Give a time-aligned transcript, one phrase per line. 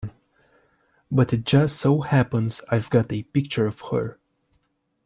[1.11, 4.17] But it just so happens I've got a picture of her.